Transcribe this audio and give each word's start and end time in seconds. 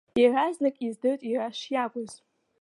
Иаразнак 0.21 0.75
издырт 0.87 1.21
иара 1.31 1.57
шиакәыз. 1.59 2.11